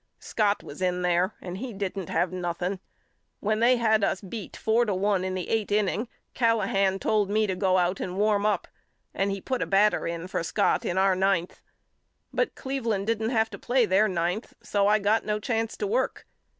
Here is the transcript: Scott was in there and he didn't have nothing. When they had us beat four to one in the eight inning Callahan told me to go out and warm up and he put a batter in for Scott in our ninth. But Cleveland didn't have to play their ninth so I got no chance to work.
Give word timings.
Scott 0.17 0.63
was 0.63 0.81
in 0.81 1.03
there 1.03 1.35
and 1.41 1.59
he 1.59 1.73
didn't 1.73 2.09
have 2.09 2.33
nothing. 2.33 2.79
When 3.39 3.59
they 3.59 3.75
had 3.77 4.03
us 4.03 4.19
beat 4.19 4.57
four 4.57 4.83
to 4.85 4.95
one 4.95 5.23
in 5.23 5.35
the 5.35 5.47
eight 5.47 5.71
inning 5.71 6.07
Callahan 6.33 6.97
told 6.97 7.29
me 7.29 7.45
to 7.45 7.53
go 7.55 7.77
out 7.77 7.99
and 7.99 8.17
warm 8.17 8.43
up 8.43 8.67
and 9.13 9.29
he 9.29 9.39
put 9.39 9.61
a 9.61 9.67
batter 9.67 10.07
in 10.07 10.27
for 10.27 10.41
Scott 10.41 10.85
in 10.85 10.97
our 10.97 11.15
ninth. 11.15 11.61
But 12.33 12.55
Cleveland 12.55 13.05
didn't 13.05 13.29
have 13.29 13.51
to 13.51 13.59
play 13.59 13.85
their 13.85 14.07
ninth 14.07 14.55
so 14.63 14.87
I 14.87 14.97
got 14.97 15.23
no 15.23 15.37
chance 15.39 15.77
to 15.77 15.85
work. 15.85 16.25